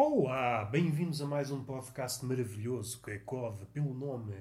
[0.00, 4.32] Olá, bem-vindos a mais um podcast maravilhoso que ecode pelo nome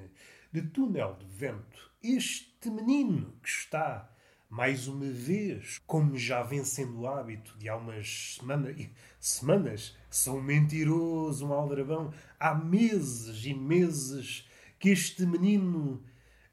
[0.53, 1.91] de Túnel de Vento.
[2.03, 4.07] Este menino que está,
[4.47, 8.71] mais uma vez, como já vem sendo o hábito de há umas semana,
[9.20, 12.13] semanas, são mentiroso, um aldrabão.
[12.39, 16.03] Há meses e meses que este menino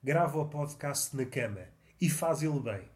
[0.03, 1.67] grava o podcast na cama
[2.01, 2.89] e faz ele bem.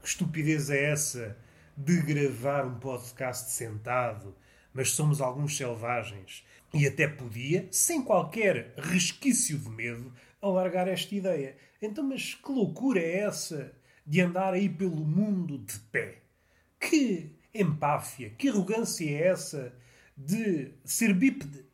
[0.00, 1.36] Que estupidez é essa
[1.76, 4.34] de gravar um podcast sentado?
[4.74, 6.44] Mas somos alguns selvagens.
[6.74, 11.56] E até podia, sem qualquer resquício de medo, alargar esta ideia.
[11.80, 13.72] Então, mas que loucura é essa
[14.04, 16.22] de andar aí pelo mundo de pé?
[16.80, 19.72] Que empáfia, que arrogância é essa
[20.16, 21.64] de ser bípede?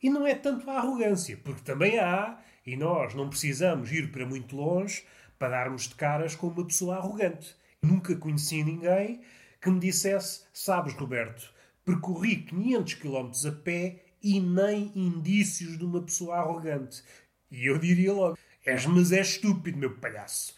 [0.00, 4.24] E não é tanto a arrogância, porque também há, e nós não precisamos ir para
[4.24, 5.04] muito longe
[5.38, 7.56] para darmos de caras com uma pessoa arrogante.
[7.82, 9.20] Nunca conheci ninguém
[9.60, 11.53] que me dissesse: Sabes, Roberto,
[11.84, 17.02] Percorri 500 km a pé e nem indícios de uma pessoa arrogante.
[17.50, 20.54] E eu diria logo: És, mas és estúpido, meu palhaço.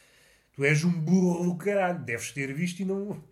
[0.52, 2.04] Tu és um burro do caralho.
[2.04, 3.22] Deves ter visto e não.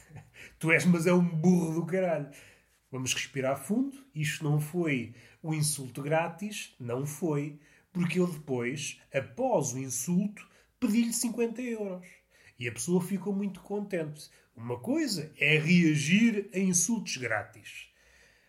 [0.58, 2.30] tu és, mas é um burro do caralho.
[2.90, 3.96] Vamos respirar fundo.
[4.14, 6.74] Isto não foi o insulto grátis.
[6.80, 7.60] Não foi.
[7.92, 10.48] Porque eu depois, após o insulto,
[10.80, 12.06] pedi-lhe 50 euros.
[12.58, 14.30] E a pessoa ficou muito contente.
[14.56, 17.88] Uma coisa é reagir a insultos grátis.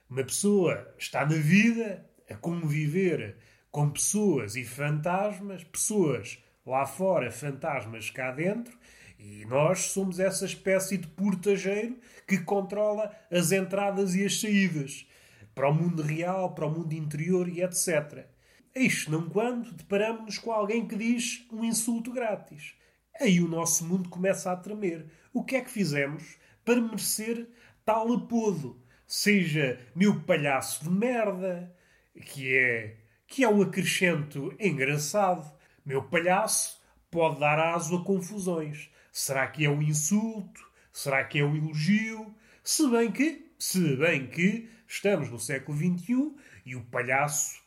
[0.08, 3.38] Uma pessoa está na vida a conviver
[3.72, 8.78] com pessoas e fantasmas, pessoas lá fora, fantasmas cá dentro,
[9.18, 15.08] e nós somos essa espécie de portageiro que controla as entradas e as saídas
[15.56, 18.28] para o mundo real, para o mundo interior e etc.
[18.76, 22.76] Isto não quando deparamos-nos com alguém que diz um insulto grátis.
[23.20, 25.06] Aí o nosso mundo começa a tremer.
[25.34, 27.48] O que é que fizemos para merecer
[27.86, 28.82] tal apodo?
[29.08, 31.74] Seja meu palhaço de merda,
[32.26, 35.50] que é, que é um acrescento engraçado.
[35.86, 38.90] Meu palhaço pode dar aso a confusões.
[39.12, 40.62] Será que é um insulto?
[40.92, 42.36] Será que é um elogio?
[42.64, 47.64] Se bem que, se bem que estamos no século XXI e o palhaço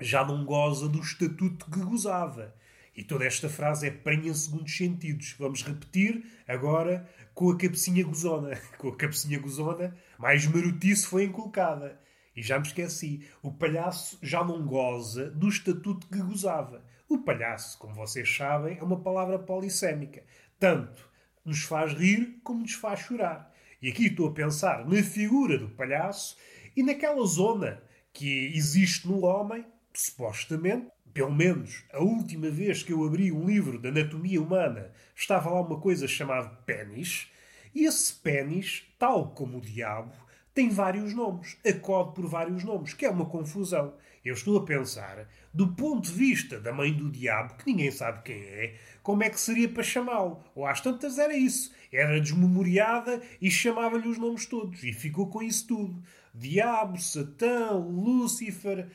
[0.00, 2.54] já não goza do estatuto que gozava.
[2.96, 5.34] E toda esta frase é prenha segundos sentidos.
[5.38, 8.56] Vamos repetir agora com a cabecinha gozona.
[8.78, 12.00] Com a cabecinha gozona, mais marotice foi inculcada.
[12.36, 13.28] E já me esqueci.
[13.42, 16.84] O palhaço já não goza do estatuto que gozava.
[17.08, 20.24] O palhaço, como vocês sabem, é uma palavra polissémica.
[20.58, 21.08] Tanto
[21.44, 23.52] nos faz rir como nos faz chorar.
[23.82, 26.36] E aqui estou a pensar na figura do palhaço
[26.76, 27.82] e naquela zona
[28.12, 33.78] que existe no homem, supostamente, pelo menos a última vez que eu abri um livro
[33.78, 37.30] de anatomia humana, estava lá uma coisa chamada pênis,
[37.72, 40.12] e esse pênis, tal como o diabo,
[40.52, 43.94] tem vários nomes, acode por vários nomes, que é uma confusão.
[44.24, 48.22] Eu estou a pensar, do ponto de vista da mãe do diabo, que ninguém sabe
[48.22, 50.42] quem é, como é que seria para chamá-lo?
[50.54, 51.72] Ou às tantas era isso.
[51.92, 54.82] Era desmemoriada e chamava-lhe os nomes todos.
[54.82, 56.02] E ficou com isso tudo.
[56.34, 58.88] Diabo, Satã, Lúcifer,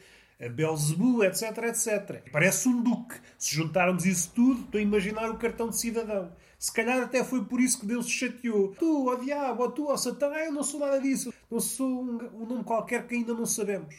[0.48, 2.24] Belzebu, etc, etc.
[2.32, 3.16] Parece um duque.
[3.38, 6.32] Se juntarmos isso tudo, estou a imaginar o cartão de cidadão.
[6.58, 8.76] Se calhar até foi por isso que Deus se chateou.
[8.80, 11.34] Tu, ó diabo, ó tu, ó Satã, ah, eu não sou nada disso.
[11.52, 13.96] Não sou um, um nome qualquer que ainda não sabemos.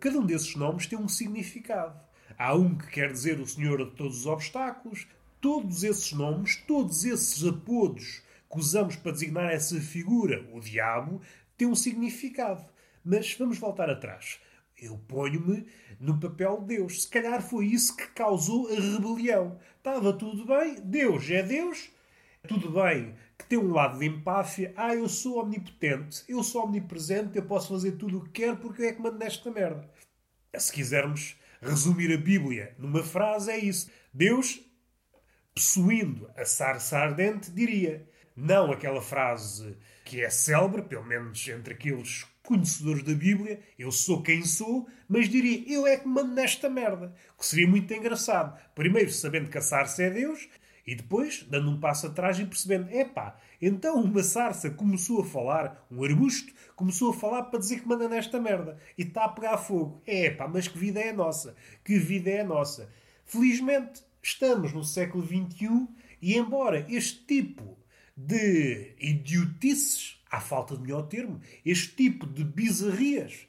[0.00, 2.00] Cada um desses nomes tem um significado.
[2.38, 5.06] Há um que quer dizer o Senhor de todos os obstáculos.
[5.40, 11.20] Todos esses nomes, todos esses apodos que usamos para designar essa figura, o diabo,
[11.56, 12.64] têm um significado.
[13.04, 14.38] Mas vamos voltar atrás.
[14.84, 15.66] Eu ponho-me
[15.98, 17.02] no papel de Deus.
[17.02, 19.58] Se calhar foi isso que causou a rebelião.
[19.78, 21.90] Estava tudo bem, Deus é Deus,
[22.46, 24.72] tudo bem que tem um lado de empáfia.
[24.76, 28.82] Ah, eu sou omnipotente, eu sou omnipresente, eu posso fazer tudo o que quero porque
[28.82, 29.88] eu é que mando nesta merda.
[30.56, 33.90] Se quisermos resumir a Bíblia numa frase, é isso.
[34.12, 34.60] Deus,
[35.54, 38.08] possuindo a sarça ardente, diria.
[38.36, 44.22] Não aquela frase que é célebre, pelo menos entre aqueles conhecedores da Bíblia, eu sou
[44.22, 47.12] quem sou, mas diria, eu é que mando nesta merda.
[47.36, 48.56] Que seria muito engraçado.
[48.74, 50.48] Primeiro sabendo que a sarça é Deus,
[50.86, 55.86] e depois dando um passo atrás e percebendo, epá, então uma sarça começou a falar,
[55.90, 58.78] um arbusto, começou a falar para dizer que manda nesta merda.
[58.96, 60.02] E está a pegar fogo.
[60.06, 61.56] Epá, mas que vida é a nossa?
[61.82, 62.90] Que vida é a nossa?
[63.24, 65.88] Felizmente, estamos no século XXI
[66.20, 67.78] e embora este tipo
[68.16, 73.46] de idiotices à falta de melhor termo, este tipo de bizarrias,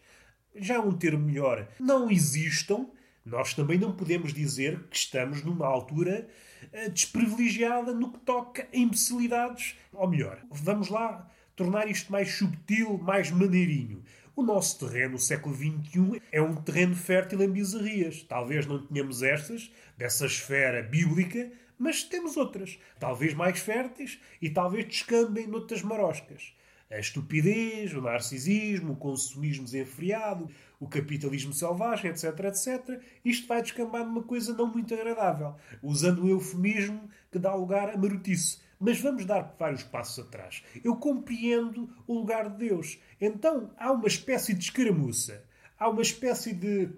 [0.56, 2.88] já é um termo melhor, não existam,
[3.26, 6.28] nós também não podemos dizer que estamos numa altura
[6.72, 9.76] uh, desprivilegiada no que toca a imbecilidades.
[9.92, 14.04] Ou melhor, vamos lá tornar isto mais subtil, mais maneirinho.
[14.36, 18.22] O nosso terreno, o século XXI, é um terreno fértil em bizarrias.
[18.22, 24.86] Talvez não tenhamos estas, dessa esfera bíblica, mas temos outras, talvez mais férteis e talvez
[24.86, 26.54] descambem noutras maroscas.
[26.90, 30.50] A estupidez, o narcisismo, o consumismo desenfreado,
[30.80, 33.02] o capitalismo selvagem, etc, etc.
[33.24, 37.98] Isto vai descambar numa coisa não muito agradável, usando o eufemismo que dá lugar a
[37.98, 38.60] marotice.
[38.80, 40.64] Mas vamos dar vários passos atrás.
[40.84, 43.00] Eu compreendo o lugar de Deus.
[43.20, 45.44] Então há uma espécie de escaramuça.
[45.80, 46.90] Há uma espécie de.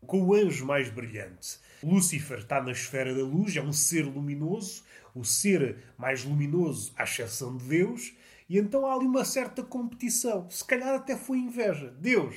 [0.00, 1.58] com o anjo mais brilhante.
[1.82, 4.82] Lúcifer está na esfera da luz, é um ser luminoso,
[5.14, 8.14] o ser mais luminoso à exceção de Deus,
[8.48, 10.48] e então há ali uma certa competição.
[10.50, 11.94] Se calhar até foi inveja.
[12.00, 12.36] Deus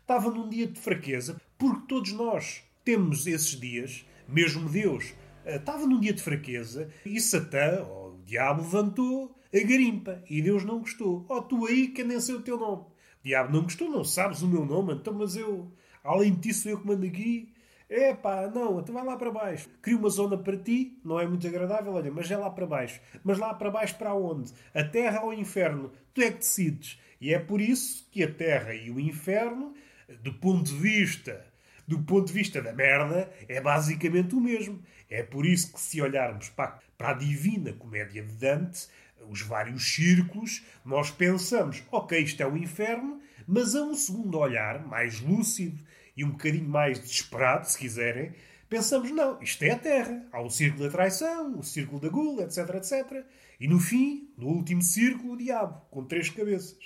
[0.00, 5.14] estava num dia de fraqueza, porque todos nós temos esses dias, mesmo Deus
[5.44, 10.40] eh, estava num dia de fraqueza, e Satã, ou o diabo, levantou a garimpa, e
[10.42, 11.24] Deus não gostou.
[11.28, 12.84] Oh, tu aí que nem sei o teu nome.
[13.22, 15.70] Diabo não gostou, não sabes o meu nome, então, mas eu,
[16.02, 17.52] além disso, eu que mando aqui.
[17.94, 19.68] É pá, não, então vai lá para baixo.
[19.82, 22.98] Cria uma zona para ti, não é muito agradável, olha, mas é lá para baixo.
[23.22, 24.50] Mas lá para baixo para onde?
[24.74, 25.92] A terra ou o inferno?
[26.14, 26.98] Tu é que decides.
[27.20, 29.74] E é por isso que a terra e o inferno,
[30.22, 31.44] do ponto de vista
[31.86, 34.80] do ponto de vista da merda, é basicamente o mesmo.
[35.10, 38.86] É por isso que, se olharmos para, para a divina comédia de Dante,
[39.28, 44.86] os vários círculos, nós pensamos, ok, isto é o inferno, mas a um segundo olhar,
[44.86, 45.78] mais lúcido
[46.16, 48.34] e um bocadinho mais desesperado, se quiserem,
[48.68, 50.26] pensamos, não, isto é a Terra.
[50.32, 53.24] Há o círculo da traição, o círculo da gula, etc, etc.
[53.60, 56.78] E no fim, no último círculo, o diabo, com três cabeças.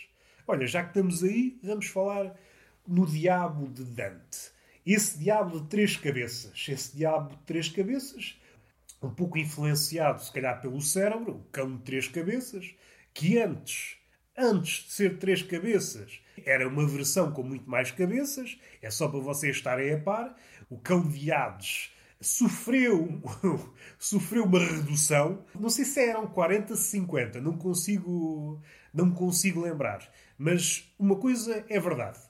[0.47, 2.35] Olha, já que estamos aí, vamos falar
[2.87, 4.53] no diabo de Dante.
[4.85, 8.41] Esse diabo de três cabeças, esse diabo de três cabeças,
[9.03, 12.75] um pouco influenciado, se calhar, pelo cérebro, o cão de três cabeças,
[13.13, 13.97] que antes,
[14.37, 19.19] antes de ser três cabeças, era uma versão com muito mais cabeças, é só para
[19.19, 20.37] vocês estarem a par.
[20.71, 23.21] O cão de Hades sofreu,
[23.99, 25.45] sofreu uma redução.
[25.59, 28.63] Não sei se eram 40, 50, não consigo,
[28.95, 30.09] não consigo lembrar.
[30.39, 32.21] Mas uma coisa é verdade.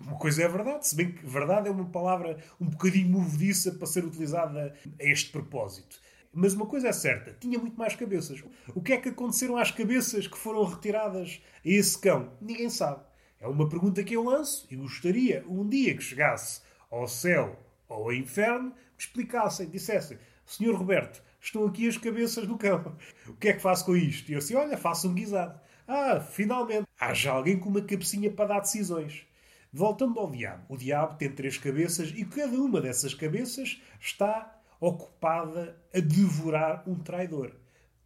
[0.00, 3.86] Uma coisa é verdade, se bem que verdade é uma palavra um bocadinho movediça para
[3.86, 5.98] ser utilizada a este propósito.
[6.32, 8.44] Mas uma coisa é certa, tinha muito mais cabeças.
[8.74, 12.30] O que é que aconteceram às cabeças que foram retiradas a esse cão?
[12.42, 13.02] Ninguém sabe.
[13.40, 18.04] É uma pergunta que eu lanço e gostaria, um dia que chegasse ao céu ou
[18.04, 22.96] ao inferno, me explicassem, dissessem: Senhor Roberto, estão aqui as cabeças do cão.
[23.28, 24.30] O que é que faço com isto?
[24.30, 25.60] E eu assim: Olha, faço um guisado.
[25.86, 29.26] Ah, finalmente, haja alguém com uma cabecinha para dar decisões.
[29.72, 30.64] Voltando ao diabo.
[30.68, 36.96] O diabo tem três cabeças e cada uma dessas cabeças está ocupada a devorar um
[36.96, 37.52] traidor.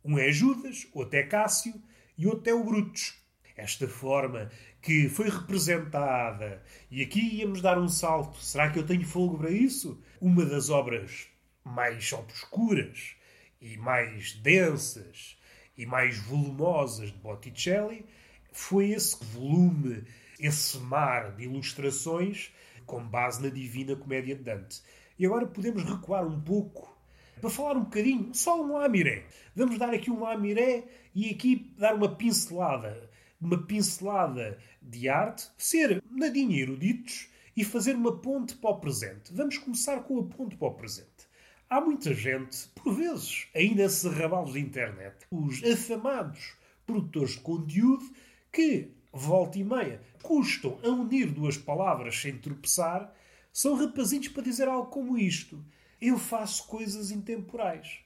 [0.05, 1.75] Um é Judas, outro é Cássio
[2.17, 3.15] e outro é o Brutus.
[3.56, 4.50] Esta forma
[4.82, 9.50] que foi representada, e aqui íamos dar um salto, será que eu tenho fogo para
[9.50, 10.03] isso?
[10.21, 11.29] Uma das obras
[11.62, 13.15] mais obscuras
[13.61, 15.37] e mais densas
[15.77, 18.06] e mais volumosas de Botticelli
[18.53, 20.05] foi esse volume,
[20.38, 22.50] esse mar de ilustrações
[22.87, 24.82] com base na Divina Comédia de Dante.
[25.19, 26.91] E agora podemos recuar um pouco
[27.39, 29.27] para falar um bocadinho, só um lamiré.
[29.55, 30.84] Vamos dar aqui um lamiré
[31.15, 33.09] e aqui dar uma pincelada
[33.41, 39.32] uma pincelada de arte, ser nadinha eruditos e fazer uma ponte para o presente.
[39.32, 41.29] Vamos começar com a ponte para o presente.
[41.69, 46.55] Há muita gente, por vezes, aí nesses arrabalos de internet, os afamados
[46.85, 48.05] produtores de conteúdo,
[48.53, 53.15] que, volta e meia, custam a unir duas palavras sem tropeçar,
[53.53, 55.65] são rapazinhos para dizer algo como isto.
[56.01, 58.01] Eu faço coisas intemporais.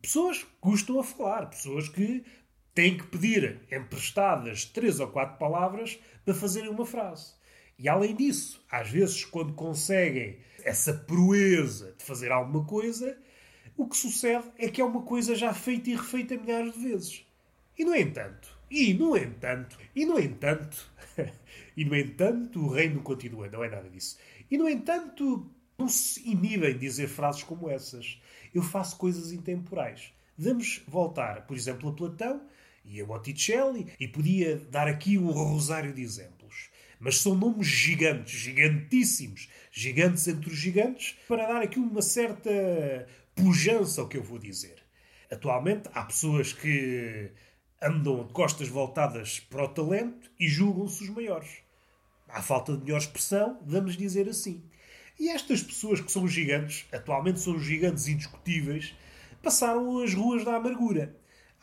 [0.00, 2.24] Pessoas que gostam a falar, pessoas que
[2.76, 7.32] têm que pedir emprestadas três ou quatro palavras para fazerem uma frase.
[7.78, 13.16] E além disso, às vezes, quando conseguem essa proeza de fazer alguma coisa,
[13.78, 17.24] o que sucede é que é uma coisa já feita e refeita milhares de vezes.
[17.78, 20.92] E no entanto, e no entanto, e no entanto,
[21.74, 24.18] e no entanto, o reino continua, não é nada disso.
[24.50, 28.20] E no entanto, não se inibem de dizer frases como essas.
[28.54, 30.12] Eu faço coisas intemporais.
[30.36, 32.42] Vamos voltar, por exemplo, a Platão
[32.88, 36.70] e a Botticelli, e podia dar aqui um rosário de exemplos.
[36.98, 42.50] Mas são nomes gigantes, gigantíssimos, gigantes entre os gigantes, para dar aqui uma certa
[43.34, 44.76] pujança ao que eu vou dizer.
[45.30, 47.30] Atualmente há pessoas que
[47.82, 51.58] andam de costas voltadas para o talento e julgam-se os maiores.
[52.28, 54.62] À falta de melhor expressão, vamos dizer assim.
[55.18, 58.94] E estas pessoas que são gigantes, atualmente são gigantes indiscutíveis,
[59.42, 61.14] passaram as ruas da amargura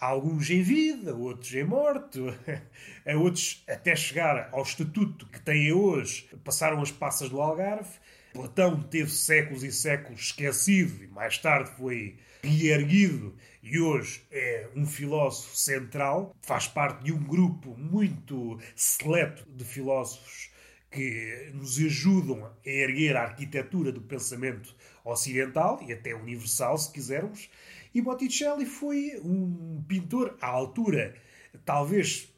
[0.05, 2.19] alguns em vida, outros em morte,
[3.05, 7.97] a outros até chegar ao estatuto que têm hoje, passaram as passas do Algarve.
[8.33, 14.85] Platão teve séculos e séculos esquecido e mais tarde foi reerguido e hoje é um
[14.85, 20.51] filósofo central, faz parte de um grupo muito seleto de filósofos
[20.91, 27.49] que nos ajudam a erguer a arquitetura do pensamento ocidental e até universal, se quisermos.
[27.93, 31.15] E Botticelli foi um pintor à altura,
[31.63, 32.33] talvez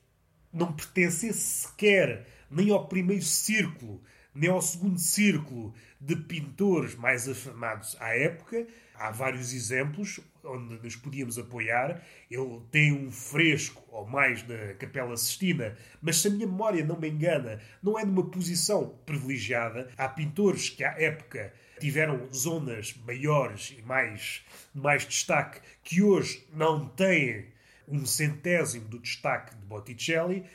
[0.52, 4.02] não pertencesse sequer nem ao primeiro círculo,
[4.34, 8.68] nem ao segundo círculo de pintores mais afamados à época.
[8.94, 12.02] Há vários exemplos onde nos podíamos apoiar.
[12.30, 17.00] Ele tem um fresco, ou mais, da Capela Sistina, mas se a minha memória não
[17.00, 19.90] me engana, não é numa posição privilegiada.
[19.98, 26.88] Há pintores que, à época, tiveram zonas maiores e mais, mais destaque, que hoje não
[26.88, 27.48] têm
[27.88, 30.46] um centésimo do destaque de Botticelli,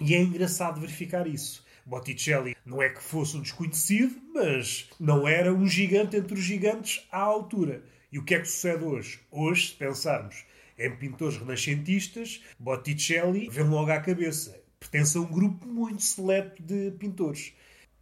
[0.00, 1.64] e é engraçado verificar isso.
[1.86, 7.06] Botticelli não é que fosse um desconhecido, mas não era um gigante entre os gigantes
[7.12, 7.82] à altura.
[8.14, 9.18] E o que é que sucede hoje?
[9.28, 10.44] Hoje, se pensarmos
[10.78, 14.56] em pintores renascentistas, Botticelli vem logo à cabeça.
[14.78, 17.52] Pertence a um grupo muito seleto de pintores.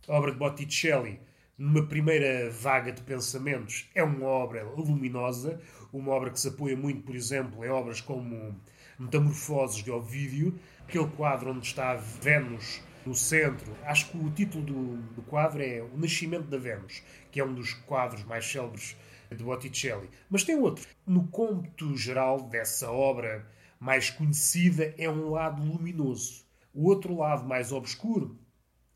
[0.07, 1.19] A obra de Botticelli
[1.57, 5.59] numa primeira vaga de pensamentos, é uma obra luminosa,
[5.91, 8.61] uma obra que se apoia muito, por exemplo, em obras como
[8.99, 13.77] Metamorfoses de Ovídio, aquele quadro onde está Vênus no centro.
[13.85, 17.55] Acho que o título do, do quadro é O Nascimento da Vênus, que é um
[17.55, 18.97] dos quadros mais célebres
[19.31, 20.09] de Botticelli.
[20.29, 20.87] Mas tem outro.
[21.07, 23.47] No cômputo geral dessa obra
[23.79, 26.45] mais conhecida é um lado luminoso.
[26.75, 28.39] O outro lado mais obscuro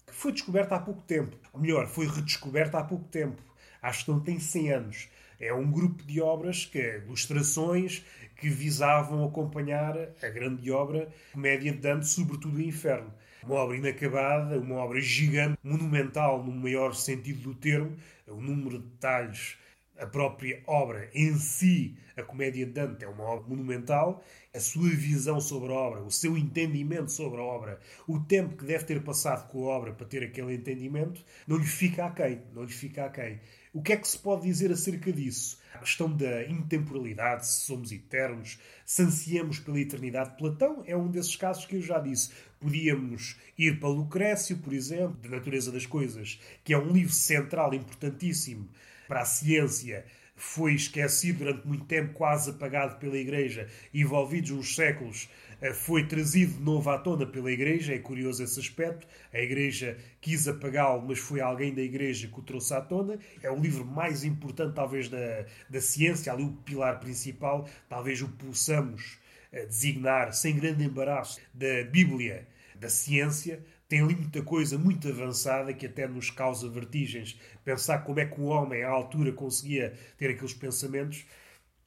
[0.07, 1.37] foi descoberta há pouco tempo.
[1.53, 3.43] Ou melhor, foi redescoberta há pouco tempo.
[3.83, 5.09] Acho que não tem 100 anos.
[5.39, 8.03] É um grupo de obras, que ilustrações,
[8.37, 13.13] que visavam acompanhar a grande obra Comédia de Dante, sobretudo o Inferno.
[13.47, 18.89] Uma obra inacabada, uma obra gigante, monumental no maior sentido do termo, o número de
[18.89, 19.57] detalhes
[19.99, 24.23] a própria obra em si, a Comédia de Dante, é uma obra monumental.
[24.55, 28.65] A sua visão sobre a obra, o seu entendimento sobre a obra, o tempo que
[28.65, 32.41] deve ter passado com a obra para ter aquele entendimento, não lhe fica a quem.
[32.55, 33.39] Não lhe fica a quem.
[33.73, 35.59] O que é que se pode dizer acerca disso?
[35.75, 40.37] A questão da intemporalidade, se somos eternos, se ansiamos pela eternidade.
[40.39, 42.31] Platão é um desses casos que eu já disse.
[42.59, 47.75] Podíamos ir para Lucrécio, por exemplo, de Natureza das Coisas, que é um livro central
[47.75, 48.67] importantíssimo
[49.07, 50.05] para a ciência
[50.37, 55.31] foi esquecido durante muito tempo, quase apagado pela Igreja, envolvidos uns séculos,
[55.63, 57.95] eh, foi trazido de novo à tona pela Igreja.
[57.95, 59.07] É curioso esse aspecto.
[59.33, 63.19] A Igreja quis apagá-lo, mas foi alguém da Igreja que o trouxe à tona.
[63.43, 67.67] É o livro mais importante, talvez, da, da ciência, ali o pilar principal.
[67.89, 69.19] Talvez o possamos
[69.51, 72.47] eh, designar, sem grande embaraço, da Bíblia
[72.79, 77.39] da ciência tem ali muita coisa muito avançada que até nos causa vertigens.
[77.65, 81.25] Pensar como é que o homem, à altura, conseguia ter aqueles pensamentos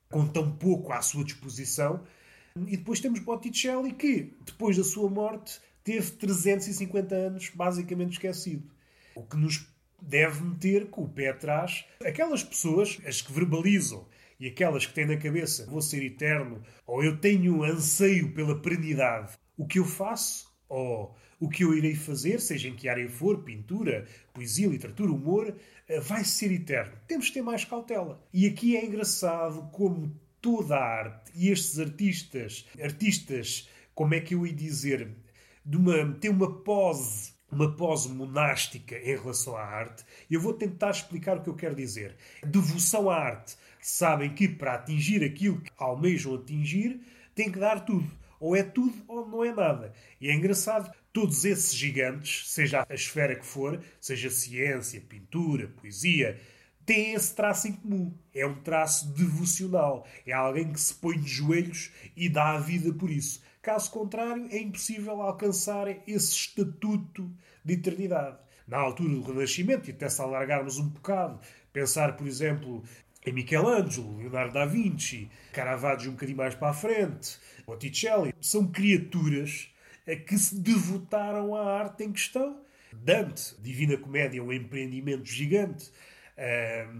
[0.10, 2.03] com tão pouco à sua disposição.
[2.56, 8.70] E depois temos Botticelli, que, depois da sua morte, teve 350 anos basicamente esquecido.
[9.15, 9.68] O que nos
[10.01, 14.08] deve meter com o pé atrás aquelas pessoas, as que verbalizam
[14.39, 19.34] e aquelas que têm na cabeça vou ser eterno ou eu tenho anseio pela perenidade.
[19.58, 20.48] O que eu faço?
[20.70, 25.55] Ou o que eu irei fazer, seja em que área for, pintura, poesia, literatura, humor,
[25.88, 26.93] eh, vai ser eterno.
[27.08, 28.22] Temos que ter mais cautela.
[28.34, 34.36] E aqui é engraçado como toda a arte e estes artistas, artistas, como é que
[34.36, 35.10] eu ia dizer,
[35.65, 40.03] de uma, tem uma pose uma pose monástica em relação à arte.
[40.29, 42.15] Eu vou tentar explicar o que eu quero dizer.
[42.46, 43.58] Devoção à arte.
[43.81, 47.01] Sabem que para atingir aquilo que almejam atingir,
[47.34, 48.10] tem que dar tudo.
[48.39, 49.93] Ou é tudo ou não é nada.
[50.22, 56.39] E é engraçado Todos esses gigantes, seja a esfera que for, seja ciência, pintura, poesia,
[56.86, 58.18] têm esse traço em comum.
[58.34, 60.08] É um traço devocional.
[60.25, 63.42] É alguém que se põe de joelhos e dá a vida por isso.
[63.62, 67.30] Caso contrário, é impossível alcançar esse estatuto
[67.63, 68.38] de eternidade.
[68.68, 71.39] Na altura do Renascimento, e até se alargarmos um bocado,
[71.74, 72.84] pensar, por exemplo,
[73.25, 79.70] em Michelangelo, Leonardo da Vinci, Caravaggio um bocadinho mais para a frente, Botticelli, são criaturas
[80.16, 82.62] que se devotaram à arte em questão.
[82.92, 85.92] Dante, Divina Comédia, um empreendimento gigante,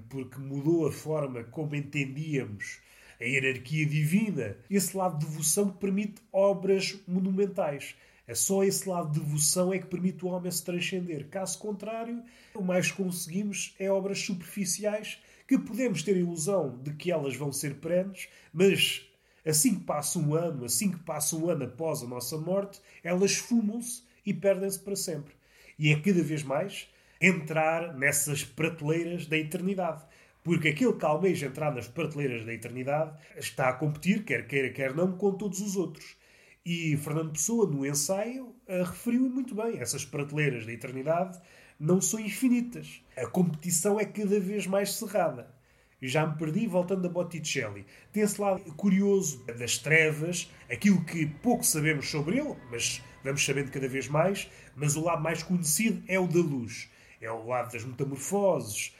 [0.10, 2.80] porque mudou a forma como entendíamos
[3.20, 4.56] a hierarquia divina.
[4.70, 7.96] Esse lado de devoção permite obras monumentais.
[8.28, 11.28] É só esse lado de devoção é que permite o homem se transcender.
[11.30, 12.24] Caso contrário,
[12.54, 17.52] o mais conseguimos é obras superficiais que podemos ter a ilusão de que elas vão
[17.52, 19.09] ser perenes, mas
[19.46, 23.36] Assim que passa um ano, assim que passa um ano após a nossa morte, elas
[23.36, 25.34] fumam-se e perdem-se para sempre.
[25.78, 26.88] E é cada vez mais
[27.22, 30.04] entrar nessas prateleiras da eternidade.
[30.44, 34.96] Porque aquele que almeja entrar nas prateleiras da eternidade está a competir, quer queira, quer
[34.96, 36.18] não, com todos os outros.
[36.66, 41.40] E Fernando Pessoa, no ensaio, referiu muito bem: essas prateleiras da eternidade
[41.80, 43.02] não são infinitas.
[43.18, 45.54] A competição é cada vez mais cerrada.
[46.02, 47.86] Já me perdi voltando a Botticelli.
[48.12, 53.72] Tem esse lado curioso das trevas, aquilo que pouco sabemos sobre ele, mas vamos sabendo
[53.72, 54.50] cada vez mais.
[54.76, 56.90] Mas o lado mais conhecido é o da luz.
[57.22, 58.96] É o lado das metamorfoses,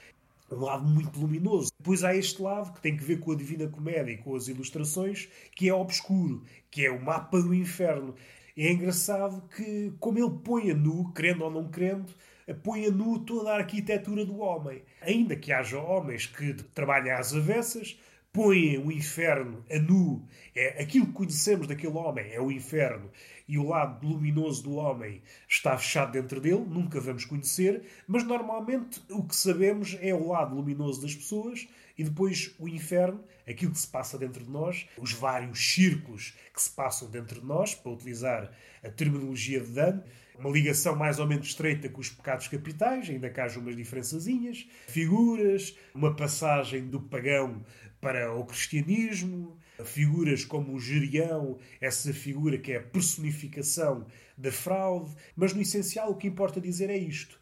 [0.50, 1.70] um lado muito luminoso.
[1.78, 4.48] Depois há este lado que tem que ver com a Divina Comédia e com as
[4.48, 8.14] ilustrações, que é obscuro, que é o mapa do inferno.
[8.56, 12.12] É engraçado que, como ele põe a nu, querendo ou não querendo,
[12.54, 14.82] põe a nu toda a arquitetura do homem.
[15.00, 17.98] Ainda que haja homens que trabalhem às avessas,
[18.32, 20.24] põem o inferno a nu.
[20.54, 23.10] É, aquilo que conhecemos daquele homem é o inferno.
[23.48, 29.02] E o lado luminoso do homem está fechado dentro dele, nunca vamos conhecer, mas normalmente
[29.10, 31.66] o que sabemos é o lado luminoso das pessoas
[31.98, 36.62] e depois o inferno, aquilo que se passa dentro de nós, os vários círculos que
[36.62, 38.52] se passam dentro de nós, para utilizar
[38.84, 40.00] a terminologia de Dan,
[40.40, 44.66] uma ligação mais ou menos estreita com os pecados capitais, ainda que haja umas diferençazinhas,
[44.88, 47.62] figuras, uma passagem do pagão
[48.00, 54.06] para o cristianismo, figuras como o Gerião, essa figura que é a personificação
[54.36, 57.38] da fraude, mas no essencial o que importa dizer é isto.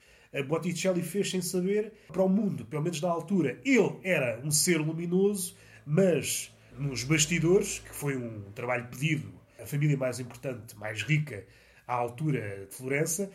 [0.47, 3.61] Botticelli fez sem saber para o mundo, pelo menos na altura.
[3.65, 9.97] Ele era um ser luminoso, mas nos bastidores, que foi um trabalho pedido, a família
[9.97, 11.47] mais importante, mais rica
[11.89, 13.29] à altura de Florença,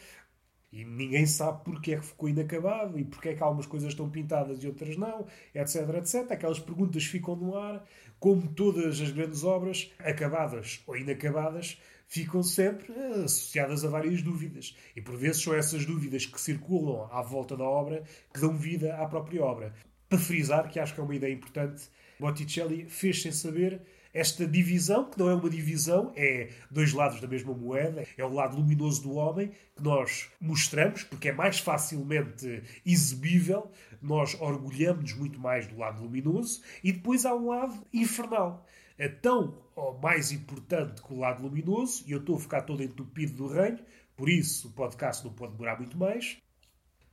[0.72, 4.10] e ninguém sabe porque é que ficou inacabado e porque é que algumas coisas estão
[4.10, 6.32] pintadas e outras não, etc, etc.
[6.32, 7.86] Aquelas perguntas ficam no ar,
[8.20, 12.92] como todas as grandes obras, acabadas ou inacabadas, ficam sempre
[13.24, 14.76] associadas a várias dúvidas.
[14.96, 18.96] E por vezes são essas dúvidas que circulam à volta da obra que dão vida
[18.98, 19.76] à própria obra.
[20.10, 21.84] Para frisar, que acho que é uma ideia importante,
[22.20, 23.80] Botticelli fez sem saber
[24.13, 28.32] esta divisão, que não é uma divisão, é dois lados da mesma moeda, é o
[28.32, 33.71] lado luminoso do homem que nós mostramos, porque é mais facilmente exibível,
[34.02, 38.65] nós orgulhamos muito mais do lado luminoso, e depois há um lado infernal.
[38.97, 42.84] É tão ou mais importante que o lado luminoso, e eu estou a ficar todo
[42.84, 43.80] entupido do reino,
[44.15, 46.38] por isso o podcast não pode demorar muito mais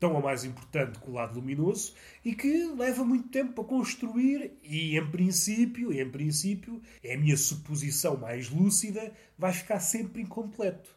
[0.01, 4.53] tão ou mais importante que o lado luminoso e que leva muito tempo para construir
[4.65, 10.91] e em princípio, em princípio, é a minha suposição mais lúcida, vai ficar sempre incompleto.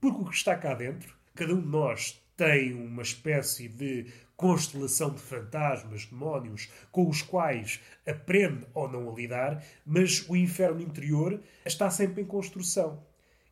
[0.00, 5.10] Porque o que está cá dentro, cada um de nós tem uma espécie de constelação
[5.14, 11.40] de fantasmas, demónios, com os quais aprende ou não a lidar, mas o inferno interior
[11.64, 13.02] está sempre em construção.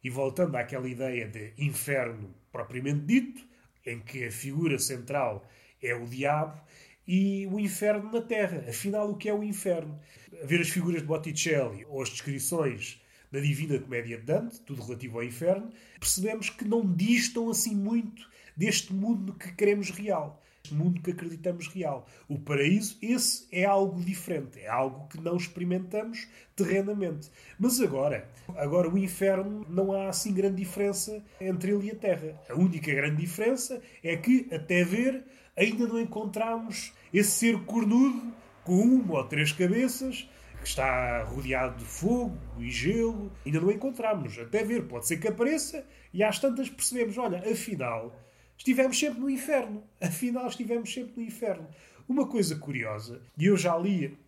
[0.03, 3.52] E voltando àquela ideia de inferno propriamente dito,
[3.87, 5.47] em que a figura central
[5.83, 6.61] é o diabo
[7.07, 8.65] e o inferno na Terra.
[8.69, 9.99] Afinal, o que é o inferno?
[10.43, 14.83] A ver as figuras de Botticelli ou as descrições da Divina Comédia de Dante, tudo
[14.83, 21.01] relativo ao inferno, percebemos que não distam assim muito deste mundo que queremos real mundo
[21.01, 22.07] que acreditamos real.
[22.29, 27.31] O paraíso, esse é algo diferente, é algo que não experimentamos terrenamente.
[27.59, 32.41] Mas agora, agora o inferno não há assim grande diferença entre ele e a Terra.
[32.49, 35.25] A única grande diferença é que, até ver,
[35.57, 38.33] ainda não encontramos esse ser cornudo
[38.65, 40.29] com uma ou três cabeças
[40.61, 43.33] que está rodeado de fogo e gelo.
[43.45, 44.39] Ainda não encontramos.
[44.39, 48.17] Até ver, pode ser que apareça e às tantas percebemos, olha, afinal
[48.57, 49.85] estivemos sempre no inferno.
[50.01, 51.69] Afinal, estivemos sempre no inferno.
[52.09, 54.19] Uma coisa curiosa, e eu já li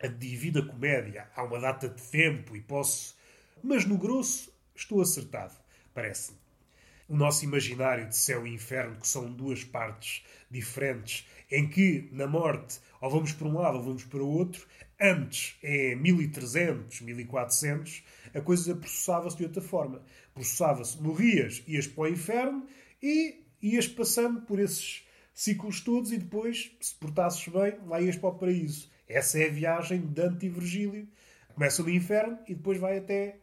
[0.00, 3.16] a Divina Comédia há uma data de tempo e posso.
[3.62, 5.54] Mas no grosso estou acertado,
[5.92, 6.38] parece-me.
[7.08, 12.26] O nosso imaginário de céu e inferno, que são duas partes diferentes, em que na
[12.26, 14.66] morte ou vamos para um lado ou vamos para o outro,
[15.00, 18.04] antes, em 1300, 1400,
[18.34, 20.02] a coisa processava-se de outra forma.
[20.34, 22.66] Processava-se, morrias, ias para o inferno
[23.02, 28.30] e ias passando por esses ciclos todos e depois, se portasses bem, lá ias para
[28.30, 28.90] o paraíso.
[29.08, 31.08] Essa é a viagem de Dante e Virgílio.
[31.54, 33.36] Começa no inferno e depois vai até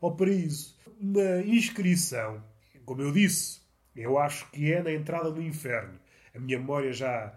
[0.00, 0.76] ao paraíso.
[0.98, 2.42] Na inscrição,
[2.84, 3.60] como eu disse,
[3.94, 5.98] eu acho que é na entrada do inferno.
[6.34, 7.36] A minha memória já.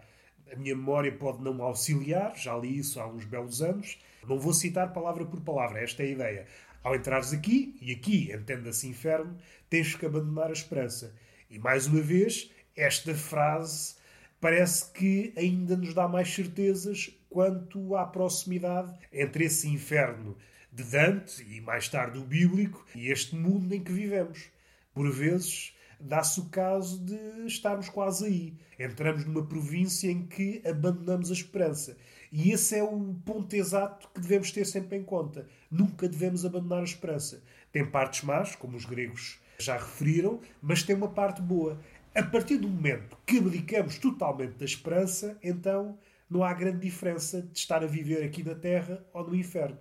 [0.51, 3.97] A minha memória pode não auxiliar, já li isso há uns belos anos.
[4.27, 6.47] Não vou citar palavra por palavra, esta é a ideia.
[6.83, 9.37] Ao entrares aqui, e aqui entenda-se inferno,
[9.69, 11.15] tens que abandonar a esperança.
[11.53, 13.93] E mais uma vez, esta frase
[14.41, 20.35] parece que ainda nos dá mais certezas quanto à proximidade entre esse inferno
[20.71, 24.49] de Dante e mais tarde o bíblico e este mundo em que vivemos.
[24.95, 28.57] Por vezes dá-se o caso de estarmos quase aí.
[28.79, 31.95] Entramos numa província em que abandonamos a esperança.
[32.31, 35.47] E esse é o ponto exato que devemos ter sempre em conta.
[35.69, 37.43] Nunca devemos abandonar a esperança.
[37.71, 41.79] Tem partes más, como os gregos já referiram, mas tem uma parte boa.
[42.15, 45.97] A partir do momento que abdicamos totalmente da esperança, então
[46.29, 49.77] não há grande diferença de estar a viver aqui na Terra ou no inferno.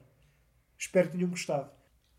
[0.78, 1.70] Espero que tenham gostado.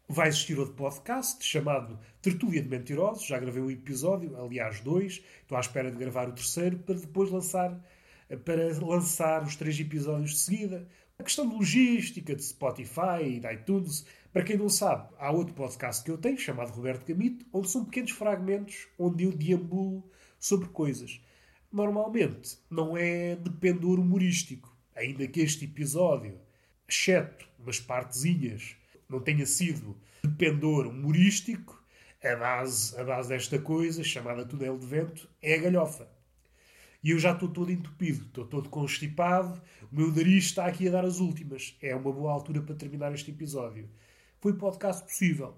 [0.08, 3.26] Vai existir outro podcast chamado Tertúlia de Mentirosos.
[3.26, 5.24] Já gravei um episódio, aliás, dois.
[5.42, 7.80] Estou à espera de gravar o terceiro para depois lançar,
[8.46, 10.88] para lançar os três episódios de seguida.
[11.24, 14.06] A questão de logística, de Spotify e de iTunes.
[14.34, 17.86] Para quem não sabe, há outro podcast que eu tenho, chamado Roberto Camito, onde são
[17.86, 20.04] pequenos fragmentos onde eu deambulo
[20.38, 21.22] sobre coisas.
[21.72, 26.42] Normalmente não é de pendor humorístico, ainda que este episódio,
[26.90, 28.76] exceto umas partezinhas
[29.08, 31.82] não tenha sido de pendor humorístico,
[32.22, 36.06] a base, a base desta coisa, chamada túnel de vento, é a galhofa.
[37.04, 39.62] E eu já estou todo entupido, estou todo constipado,
[39.92, 41.76] o meu nariz está aqui a dar as últimas.
[41.82, 43.90] É uma boa altura para terminar este episódio.
[44.40, 45.54] Foi podcast possível.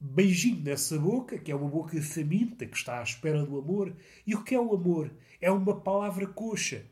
[0.00, 3.94] Beijinho nessa boca, que é uma boca faminta, que está à espera do amor.
[4.26, 5.10] E o que é o amor?
[5.40, 6.84] É uma palavra coxa.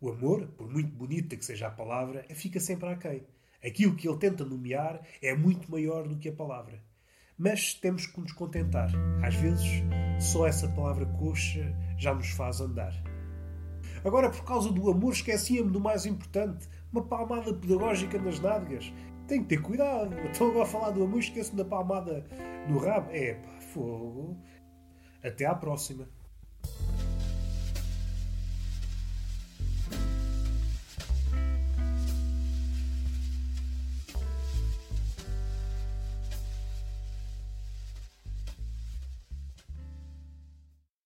[0.00, 3.22] O amor, por muito bonita que seja a palavra, fica sempre aquém.
[3.64, 6.82] Aquilo que ele tenta nomear é muito maior do que a palavra.
[7.38, 8.90] Mas temos que nos contentar.
[9.24, 9.82] Às vezes,
[10.20, 13.11] só essa palavra coxa já nos faz andar.
[14.04, 18.92] Agora, por causa do amor, esquecia-me do mais importante: uma palmada pedagógica nas nádegas.
[19.26, 20.14] Tenho que ter cuidado.
[20.30, 22.24] Estou agora a falar do amor e esqueço-me da palmada
[22.68, 23.10] no rabo.
[23.12, 24.36] É pá, fogo.
[25.22, 26.08] Até à próxima.